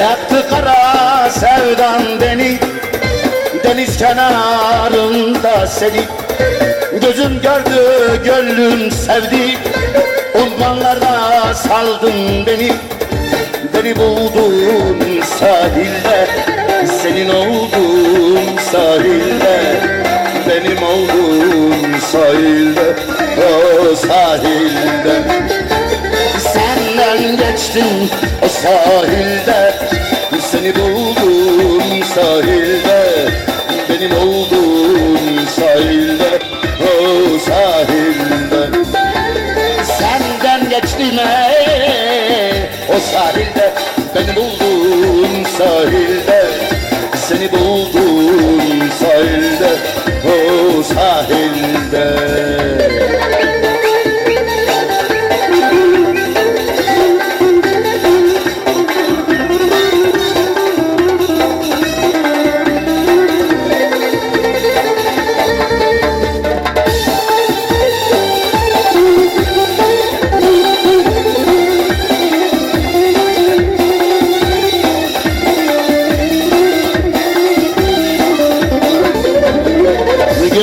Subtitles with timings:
[0.00, 2.58] Yaktı kara sevdan beni.
[3.64, 6.02] Deniz kenarında seni.
[7.00, 7.80] Gözüm gördü
[8.24, 9.58] gönlüm sevdi.
[10.34, 12.72] Ummanlarda saldın beni.
[13.74, 16.28] Beni buldun sahilde.
[17.02, 19.80] Senin oldum sahilde.
[20.48, 22.96] Benim oldum sahilde.
[23.38, 24.99] O sahilde
[27.50, 28.10] geçtim
[28.44, 29.74] o sahilde?
[30.50, 33.28] Seni buldum sahilde
[33.88, 36.38] Benim oldum sahilde
[36.80, 38.78] O sahilde.
[39.84, 43.72] Senden geçtim ey, o sahilde
[44.14, 46.46] Beni buldum sahilde.
[47.28, 49.70] Seni buldum sahilde
[50.26, 52.49] O sahilde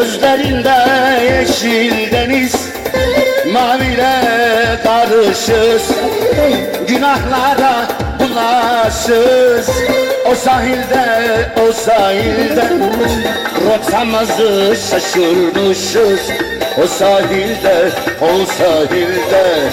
[0.00, 0.76] Gözlerinde
[1.24, 2.54] yeşil deniz
[3.52, 4.12] Maviyle
[4.84, 5.82] karışız.
[6.88, 9.70] Günahlara bulaşız
[10.30, 11.04] O sahilde,
[11.68, 12.64] o sahilde.
[13.66, 16.20] Rotamızı şaşırmışız
[16.82, 17.90] O sahilde,
[18.20, 19.70] o sahilde.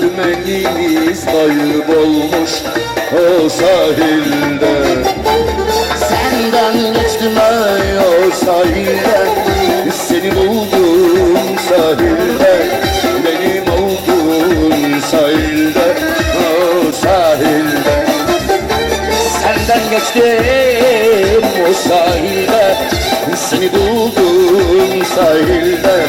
[0.00, 2.50] Dümenimiz kaybolmuş
[3.12, 5.04] O sahilde.
[6.08, 9.53] Senden geçtim ay o sahilde
[10.24, 12.66] Seni buldum sahilde
[13.24, 15.96] Benim oldun sahilde
[16.40, 18.06] O sahilde.
[19.42, 22.76] Senden geçtim o sahilde
[23.36, 26.06] Seni buldum sahilde.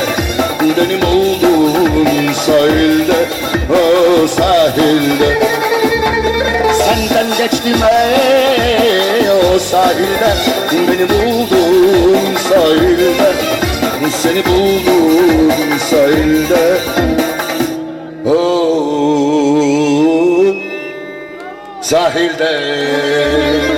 [0.61, 3.25] Benim oldun sahilde
[3.69, 5.39] O sahilde.
[6.77, 10.33] Senden geçtim ey o sahilde
[10.71, 13.24] Beni buldun sahilde
[14.21, 16.77] Seni buldum sahilde.
[18.25, 19.65] Oh,
[21.81, 23.74] sahilde